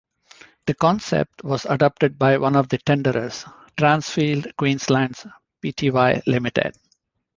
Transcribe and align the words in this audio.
The 0.65 0.73
concept 0.73 1.43
was 1.43 1.65
adopted 1.65 2.17
by 2.17 2.39
one 2.39 2.55
of 2.55 2.69
the 2.69 2.79
tenderers- 2.79 3.45
Transfield 3.77 4.55
Queensland 4.55 5.13
Pty.Ltd. 5.63 6.73